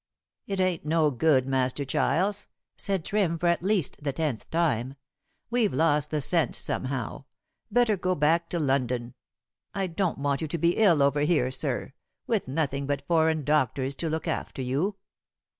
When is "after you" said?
14.27-14.95